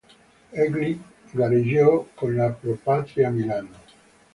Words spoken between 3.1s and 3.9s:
Milano.